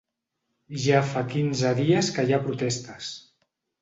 Ja 0.85 1.01
fa 1.11 1.23
quinze 1.33 1.73
dies 1.81 2.09
que 2.17 2.25
hi 2.31 2.35
ha 2.39 2.43
protestes. 2.49 3.11